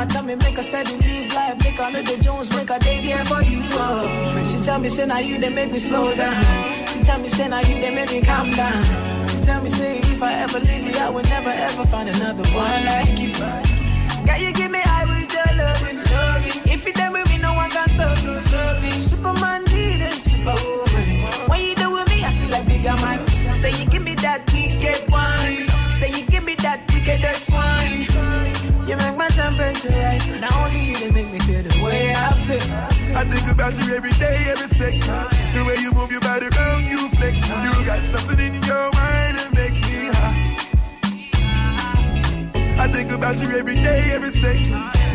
[0.09, 3.25] Tell me make a steady leave life, make a little Jones, make a day here
[3.25, 3.61] for you.
[3.73, 4.43] Oh.
[4.45, 6.87] She tell me say now you they make me slow down.
[6.87, 8.83] She tell me say now you they make me calm down.
[9.29, 12.45] She tell me say if I ever leave you, I will never ever find another
[12.51, 13.33] one like you.
[13.33, 16.01] Girl, you give me high with your loving.
[16.73, 18.91] If you done with me, no one can stop stop me.
[18.93, 21.49] Superman leader, superwoman.
[21.49, 23.53] When you do with me, I feel like bigger man.
[23.53, 25.69] Say you give me that wicked wine.
[25.95, 27.94] Say you give me that wickedest wine.
[33.25, 35.01] I think about you every day, every second.
[35.01, 37.49] The way you move your body around, you flex.
[37.49, 40.57] You got something in your mind that make me high.
[42.79, 44.65] I think about you every day, every second.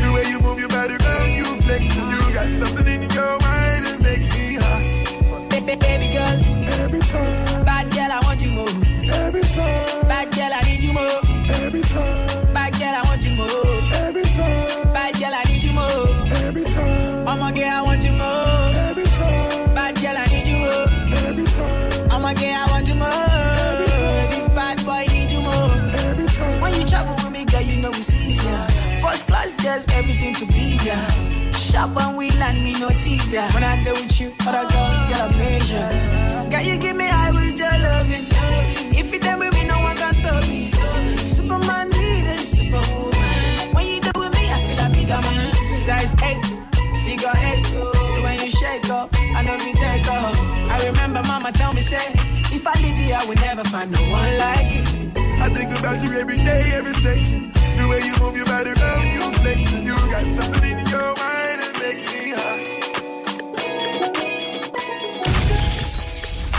[0.01, 1.95] The way you move your body around, you flex.
[1.95, 5.03] You got something in your mind that make me high.
[5.49, 6.35] Baby, baby girl.
[6.81, 7.63] Every time.
[7.63, 8.69] Bad girl, I want you more.
[9.13, 10.07] Every time.
[10.07, 11.21] Bad girl, I need you more.
[11.61, 12.28] Every time.
[29.79, 30.97] Just everything to be ya.
[31.51, 33.45] Shop and we land me no teaser.
[33.53, 35.89] When I deal with you, other girls get a measure.
[36.51, 38.27] Girl, you give me high with your loving.
[38.99, 40.65] If you done with me, no one can stop me.
[41.35, 43.73] Superman leader, superwoman.
[43.73, 45.53] When you do with me, I feel like bigger man.
[45.85, 46.45] Size eight,
[47.05, 47.65] figure eight.
[47.65, 50.35] So when you shake up, I know you take off.
[50.73, 52.05] I remember mama tell me say,
[52.51, 54.83] if I leave you, I will never find no one like you.
[55.45, 57.58] I think about you every day, every second.
[57.79, 59.71] The way you move your body around, you flex.
[59.71, 62.59] You got something in your mind that make me high.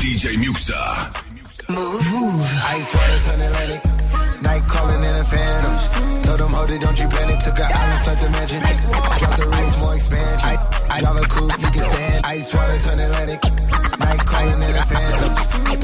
[0.01, 0.81] DJ Muxxa.
[1.69, 2.41] Move, move.
[2.73, 3.85] Ice water turn Atlantic.
[4.41, 6.23] Night calling in a phantom.
[6.23, 7.39] Told them, hold it, don't you panic.
[7.39, 8.61] Took an island, left the mansion.
[9.21, 10.49] Drop the roof, more expansion.
[10.49, 10.57] I,
[10.89, 12.25] I drive a coupe, you can stand.
[12.25, 13.43] Ice water turn Atlantic.
[14.01, 15.33] Night calling in a phantom.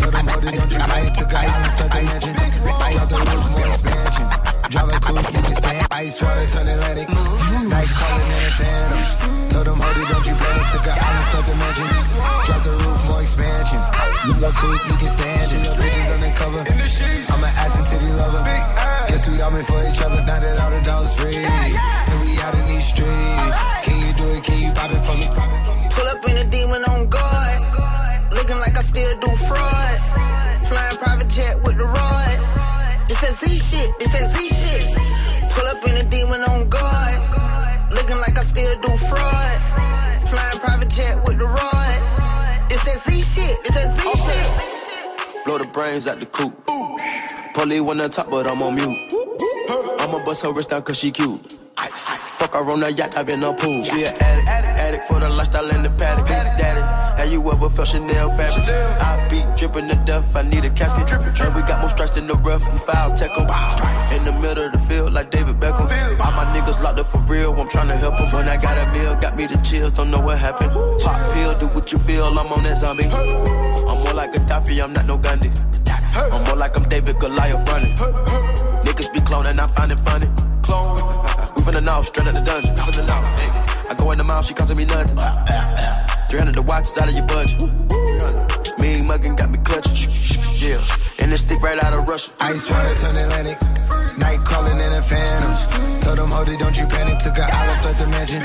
[0.01, 1.13] Told them, hold it, don't you panic.
[1.13, 2.33] Took an island, left the mansion.
[2.65, 4.46] Drop the roof, more expansion.
[4.69, 5.87] Drive a coupe, you can stand.
[5.93, 7.09] Ice water turn Atlantic.
[7.09, 9.03] Night calling in a phantom.
[9.49, 10.67] Told them, hold it, don't you panic.
[10.75, 11.87] Took an island, left the mansion.
[12.47, 13.81] Drop the roof, more expansion.
[14.27, 15.71] You look coupe, you can stand it.
[15.79, 16.61] Bitches undercover.
[16.67, 18.43] I'm an ass and titty lover.
[19.07, 20.21] Guess we all meant for each other.
[20.27, 21.37] Now that all the dogs free.
[21.37, 23.59] And we out in these streets.
[23.87, 24.43] Can you do it?
[24.43, 25.27] Can you pop it for me?
[25.95, 28.33] Pull up in a demon on guard.
[28.33, 30.06] Looking like I still do fraud.
[33.77, 33.95] Shit.
[34.01, 34.85] It's that Z shit.
[35.53, 37.93] Pull up in a demon on guard.
[37.93, 39.59] Looking like I still do fraud.
[40.29, 41.99] Flying private jet with the rod.
[42.71, 43.59] It's that Z shit.
[43.65, 45.45] It's that Z shit.
[45.45, 46.55] Blow the brains out the coop.
[47.55, 49.13] Polly on the top, but I'm on mute.
[50.01, 51.59] I'ma bust her wrist down cause she cute.
[52.39, 53.83] Fuck her on the yacht, I've been a pool.
[53.83, 56.27] She an addict, addict for the lifestyle and the paddock.
[56.27, 56.83] Daddy,
[57.19, 58.69] have you ever felt Chanel fabric?
[58.69, 61.11] I be dripping to death, I need a casket.
[61.11, 64.17] And we got more strikes than the rough, we foul 'em.
[64.17, 65.89] In the middle of the field, like David Beckham.
[66.21, 68.31] All my niggas locked up for real, I'm tryna help 'em.
[68.31, 70.73] When I got a meal, got me the chills, don't know what happened.
[71.03, 73.07] Pop pill, do what you feel, I'm on that zombie.
[73.07, 75.51] I'm more like Gaddafi, I'm not no Gandhi.
[76.33, 77.95] I'm more like I'm David Goliath running.
[78.85, 80.29] Niggas be cloning, I find it funny.
[80.63, 81.26] Clone.
[81.67, 82.77] We finna know, straight out the dungeon.
[82.77, 83.23] Finna know.
[83.43, 83.51] Hey.
[83.91, 85.17] I go in the mouth, she costing me nothing.
[85.17, 87.61] 300 the watch, it's out of your budget.
[88.79, 90.13] Mean muggin' got me clutching.
[90.55, 90.79] Yeah.
[91.19, 92.31] And this stick right out of Russia.
[92.39, 93.59] Ice water turn Atlantic.
[94.17, 96.01] Night calling in a phantom.
[96.03, 97.19] Told them, hold it, don't you panic.
[97.19, 98.41] Took an island, left the mansion.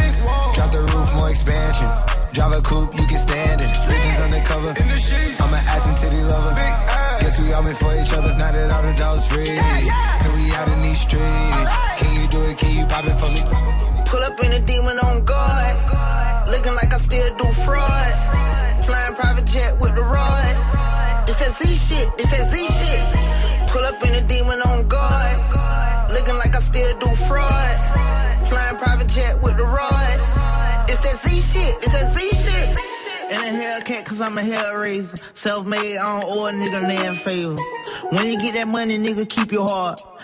[0.56, 1.90] Drop the roof, more expansion.
[2.34, 3.70] Drive a coupe, you can stand it.
[3.86, 4.74] Bridges undercover.
[4.74, 7.11] I'm an ass and titty lover.
[7.22, 8.34] Guess we all meant for each other.
[8.34, 9.48] Now that all the dogs free.
[9.48, 11.72] And we out in these streets.
[12.02, 12.58] Can you do it?
[12.58, 13.42] Can you pop it for me?
[14.10, 15.78] Pull up in a demon on guard.
[16.50, 18.14] Looking like I still do fraud.
[18.86, 21.30] Flying private jet with the rod.
[21.30, 22.10] It's that Z shit.
[22.18, 23.70] It's that Z shit.
[23.70, 25.38] Pull up in a demon on guard.
[26.12, 27.78] Looking like I still do fraud.
[28.50, 30.18] Flying private jet with the rod.
[30.90, 31.76] It's that Z shit.
[31.84, 32.91] It's that Z shit.
[33.32, 35.18] In a Hellcat, cause I'm a hell raiser.
[35.36, 37.56] Self made, I don't owe a nigga land favor.
[38.12, 40.02] When you get that money, nigga, keep your heart.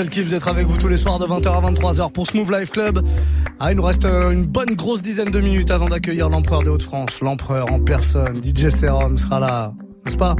[0.00, 2.70] Quel kiff d'être avec vous tous les soirs de 20h à 23h pour Smooth Life
[2.70, 3.06] Club.
[3.58, 6.70] Ah, il nous reste euh, une bonne grosse dizaine de minutes avant d'accueillir l'empereur des
[6.70, 7.20] Hauts-de-France.
[7.20, 9.74] L'empereur en personne, DJ Serum sera là,
[10.04, 10.34] n'est-ce pas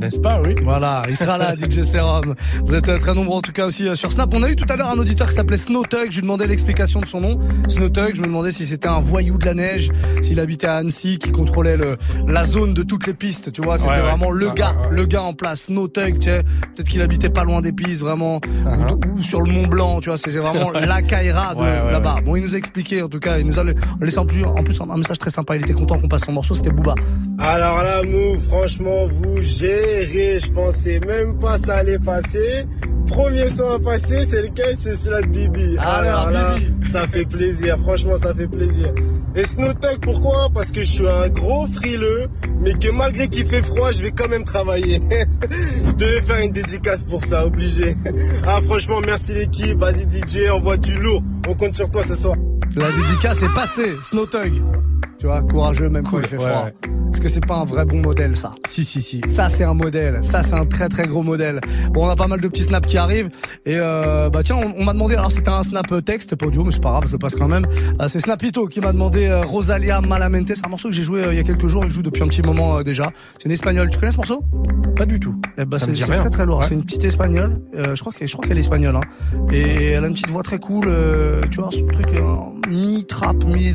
[0.00, 0.54] N'est-ce pas, oui.
[0.62, 2.34] Voilà, il sera là, DJ Serum.
[2.66, 4.32] Vous êtes euh, très nombreux en tout cas aussi euh, sur Snap.
[4.34, 6.10] On a eu tout à l'heure un auditeur qui s'appelait Snowtug.
[6.10, 7.38] Je lui demandais l'explication de son nom.
[7.68, 9.90] Snowtug, je me demandais si c'était un voyou de la neige,
[10.20, 11.96] s'il habitait à Annecy, qui contrôlait le,
[12.28, 13.52] la zone de toutes les pistes.
[13.52, 14.02] Tu vois, c'était Ouais, ouais.
[14.02, 14.96] vraiment le gars, ouais, ouais.
[14.96, 15.62] le gars en place.
[15.62, 16.42] Snowtug, tu sais.
[16.74, 18.40] Peut-être qu'il habitait pas loin des pistes, vraiment.
[18.66, 20.18] ou, ou sur le Mont Blanc, tu vois.
[20.18, 20.74] C'est vraiment Uh-huh.
[20.80, 20.86] Ouais.
[20.86, 22.16] la Kaira de Ouais, ouais, là-bas.
[22.24, 23.38] Bon, il nous a expliqué, en tout cas.
[23.38, 23.64] Il nous a
[24.00, 25.56] laissé en plus, en plus un message très sympa.
[25.56, 26.54] Il était content qu'on passe son morceau.
[26.54, 26.94] C'était Booba.
[27.38, 30.38] Alors là, Move, franchement, vous gérez.
[30.40, 32.64] Je pensais même pas ça allait passer.
[33.06, 34.76] Premier son à passer, c'est lequel?
[34.78, 35.76] C'est celui-là de Bibi.
[35.78, 37.78] Ah, Alors alors, là, ça fait plaisir.
[37.78, 38.92] Franchement, ça fait plaisir.
[39.36, 40.48] Et Snowtug, pourquoi?
[40.52, 42.26] Parce que je suis un gros frileux,
[42.60, 45.00] mais que malgré qu'il fait froid, je vais quand même travailler.
[45.86, 47.94] je devais faire une dédicace pour ça, obligé.
[48.46, 49.78] Ah, franchement, merci l'équipe.
[49.78, 51.22] Vas-y, DJ, envoie du lourd.
[51.48, 52.36] On compte sur toi ce soir.
[52.74, 53.92] La dédicace est passée.
[54.02, 54.62] Snowtug.
[55.26, 56.66] Tu vois, courageux même quand il fait froid.
[56.66, 56.74] ouais.
[57.06, 58.52] Parce que c'est pas un vrai bon modèle, ça.
[58.68, 59.20] Si, si, si.
[59.26, 60.18] Ça, c'est un modèle.
[60.22, 61.60] Ça, c'est un très très gros modèle.
[61.90, 63.28] Bon, on a pas mal de petits snaps qui arrivent.
[63.64, 65.16] Et euh, bah tiens, on, on m'a demandé.
[65.16, 67.34] Alors, c'était un snap euh, texte, pas audio, mais c'est pas grave, je le passe
[67.34, 67.66] quand même.
[68.00, 70.52] Euh, c'est Snapito qui m'a demandé euh, Rosalia Malamente.
[70.54, 71.84] C'est un morceau que j'ai joué il y a quelques jours.
[71.84, 73.10] Il joue depuis un petit moment déjà.
[73.38, 73.90] C'est une espagnole.
[73.90, 74.44] Tu connais ce morceau?
[74.94, 75.34] Pas du tout.
[75.58, 76.58] eh me c'est très très lourd.
[76.58, 76.66] Ouais.
[76.68, 77.54] C'est une petite espagnole.
[77.74, 78.96] Je crois qu'elle, est espagnole.
[78.96, 79.00] Hein.
[79.50, 80.86] Et elle a une petite voix très cool.
[81.50, 82.06] tu vois, ce truc
[82.66, 83.72] euh, mi trap, mi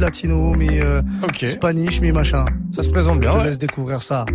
[1.46, 1.50] Ok.
[1.50, 2.46] spanish, mi machin.
[2.76, 3.32] Ça se présente bien.
[3.32, 3.48] Je te ouais.
[3.48, 4.26] laisse découvrir ça,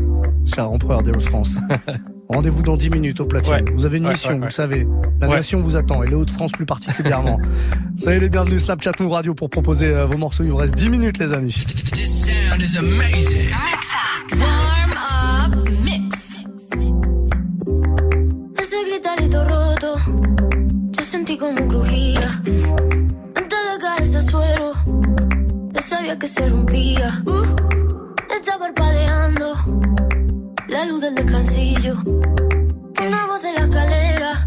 [0.44, 1.58] cher empereur des Hauts-de-France.
[2.28, 3.52] Rendez-vous dans 10 minutes au platine.
[3.52, 3.64] Ouais.
[3.72, 4.48] Vous avez une Ouais, mission, ouais, vous ouais.
[4.48, 4.86] le savez.
[5.20, 5.36] La Ouais.
[5.36, 7.38] nation vous attend et les Hauts-de-France plus particulièrement.
[7.98, 10.42] Soyez les bienvenus Snapchat Move Radio pour proposer euh, vos morceaux.
[10.42, 11.54] Il vous reste 10 minutes, les amis.
[11.92, 13.48] This sound is amazing.
[14.40, 16.36] Warm up mix.
[18.60, 19.96] Ese gritarito roto,
[20.90, 22.15] yo sentí como crujía.
[26.06, 27.22] Sabía que se rompía.
[27.26, 27.42] Uh,
[28.32, 29.54] está parpadeando
[30.68, 31.96] la luz del descansillo.
[33.04, 34.46] Una voz de la escalera,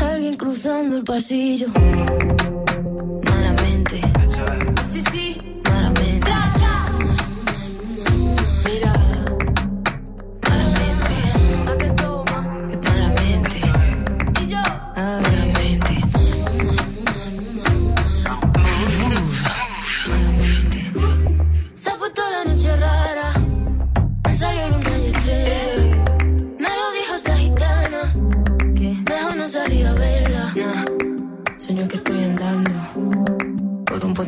[0.00, 1.66] alguien cruzando el pasillo.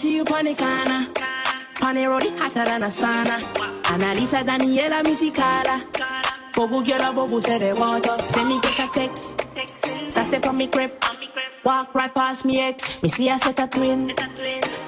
[0.00, 0.32] See you the
[1.92, 3.36] the road, hotter than a sauna.
[3.82, 5.02] Analisa Daniela,
[5.34, 5.84] Carla.
[6.54, 8.16] Bobu quiero, bobu se de water.
[8.28, 9.46] Send me get a text.
[10.14, 10.92] That step on me crib.
[11.64, 13.02] Walk right past me ex.
[13.02, 14.14] Me see I set a twin.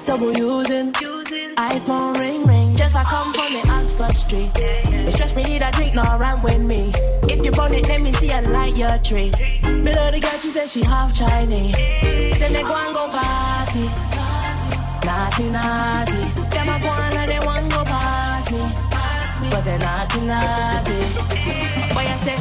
[0.07, 0.91] Double using.
[0.93, 2.75] iPhone ring ring.
[2.75, 4.51] Just I come from the Oxford Street.
[4.55, 6.91] It stress me need a drink, no run with me.
[7.29, 9.31] If you burn it, let me see a light your tree.
[9.63, 11.77] Me love the girl, she said she half Chinese.
[12.35, 14.12] Say me go and go party.
[15.05, 16.19] Naughty, naughty.
[16.53, 18.59] Them a go on and they want go past me.
[19.49, 20.97] But they naughty, naughty.
[21.93, 22.39] Boy, I say, I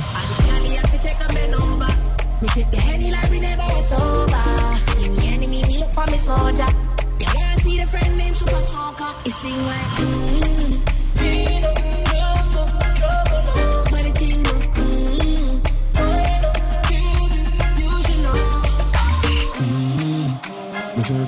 [0.79, 1.93] have to take a bend over.
[2.41, 4.95] Me sit the henny like we never was over.
[4.95, 6.67] See me enemy, me look for me soldier.
[7.19, 9.13] Yeah, I see the friend named Super Soccer.
[9.25, 10.71] It sing like, mm,
[11.21, 12.69] need a trouble,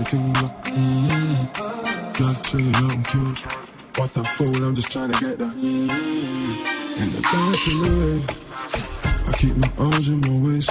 [0.07, 0.34] trouble,
[2.55, 2.75] thing, look.
[2.75, 3.39] Show you I'm cute.
[3.97, 5.55] What the fool, I'm just trying to get that.
[5.55, 8.23] And the dance in the way.
[9.27, 10.71] I keep my arms in my waist.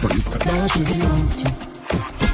[0.00, 1.50] But you can dance if you want to.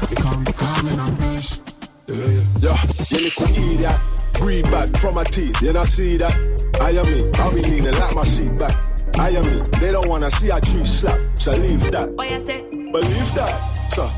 [0.09, 1.63] Because we come in our place.
[2.07, 2.45] Yeah, yeah.
[2.61, 4.01] Yeah, you little idiot.
[4.35, 6.35] Breathe back from my teeth, you not see that?
[6.81, 8.77] I am me, I be leaning like my seat back.
[9.19, 12.15] I am me, they don't wanna see a tree slap, so leave that.
[12.15, 14.09] Boy, I say, Believe that, so.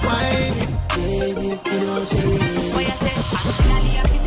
[0.00, 4.17] Baby, you know what I'm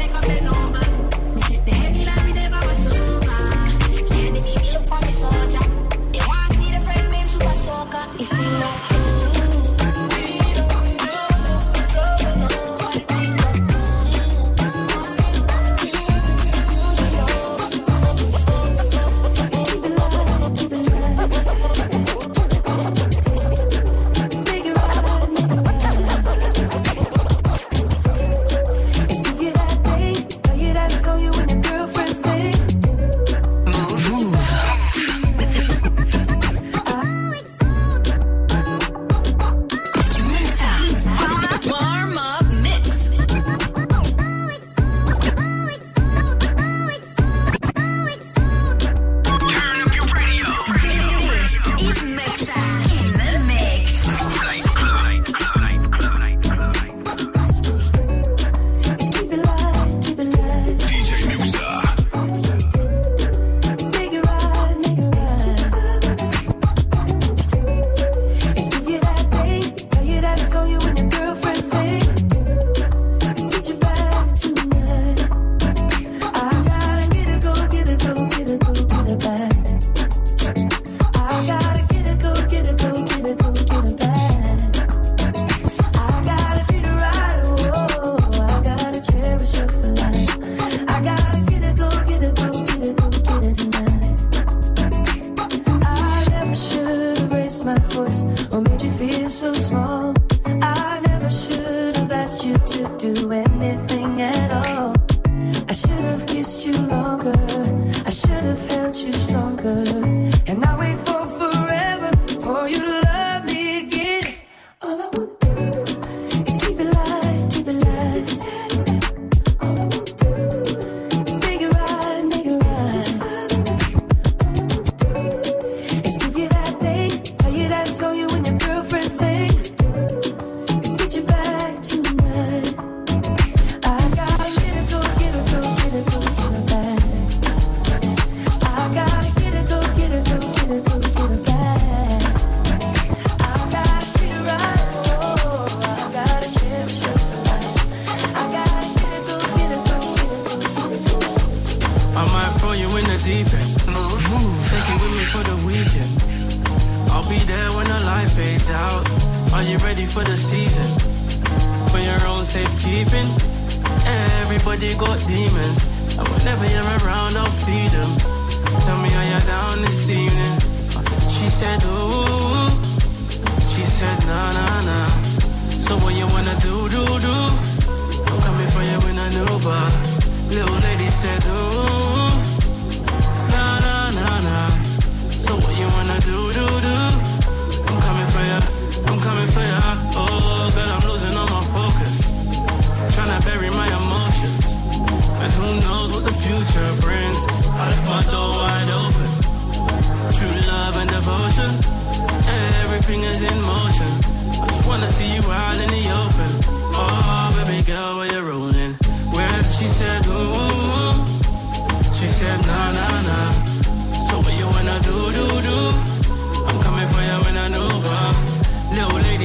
[109.06, 109.51] you stronger.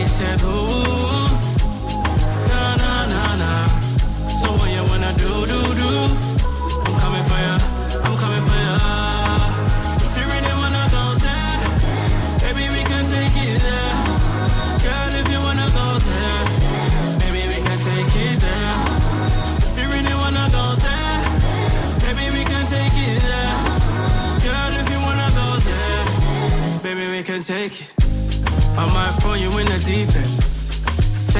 [0.07, 0.86] vencedor.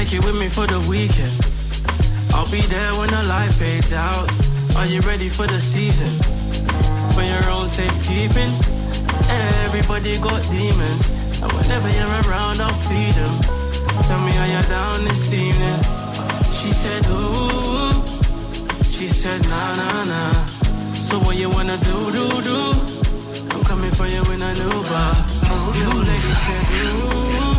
[0.07, 1.35] Take you with me for the weekend.
[2.33, 4.31] I'll be there when the light fades out.
[4.77, 6.07] Are you ready for the season?
[7.11, 8.47] For your own safekeeping.
[9.67, 11.03] Everybody got demons.
[11.43, 13.35] And whenever you're around, I'll feed them.
[14.07, 15.79] Tell me how you're down this evening.
[16.55, 17.91] She said, ooh.
[18.87, 20.45] She said, nah, nah, nah.
[20.93, 22.59] So what you wanna do, do, do?
[23.51, 25.15] I'm coming for you in a new bar.
[25.75, 27.56] New lady said, ooh.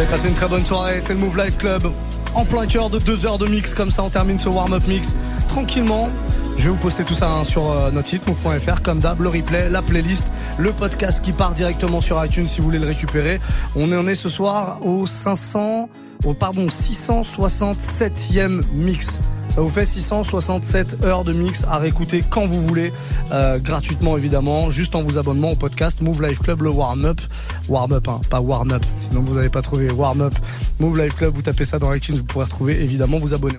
[0.00, 0.98] Allez, passez une très bonne soirée.
[1.02, 1.92] C'est le Move Life Club.
[2.34, 5.14] En plein cœur de deux heures de mix, comme ça on termine ce warm-up mix
[5.46, 6.08] tranquillement.
[6.56, 9.28] Je vais vous poster tout ça hein, sur euh, notre site move.fr, comme d'hab, le
[9.28, 13.42] replay, la playlist, le podcast qui part directement sur iTunes si vous voulez le récupérer.
[13.76, 15.90] On en est ce soir au 500,
[16.24, 19.20] au pardon 667e mix.
[19.60, 22.94] Ça vous fait 667 heures de mix à réécouter quand vous voulez,
[23.30, 27.20] euh, gratuitement évidemment, juste en vous abonnement au podcast Move Life Club, le warm up,
[27.68, 28.82] warm up, hein, pas warm up.
[29.00, 30.34] Sinon vous n'avez pas trouvé warm up.
[30.78, 33.58] Move Life Club, vous tapez ça dans iTunes, vous pourrez retrouver évidemment vous abonner.